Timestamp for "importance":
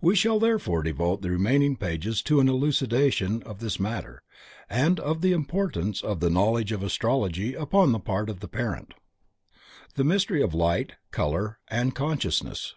5.30-6.02